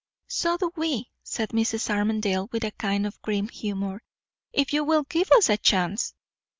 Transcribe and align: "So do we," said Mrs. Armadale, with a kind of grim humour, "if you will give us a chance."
"So 0.29 0.57
do 0.57 0.71
we," 0.75 1.11
said 1.21 1.49
Mrs. 1.49 1.87
Armadale, 1.91 2.49
with 2.51 2.63
a 2.63 2.71
kind 2.71 3.05
of 3.05 3.21
grim 3.21 3.49
humour, 3.49 4.01
"if 4.51 4.73
you 4.73 4.83
will 4.83 5.03
give 5.03 5.31
us 5.33 5.47
a 5.47 5.57
chance." 5.57 6.15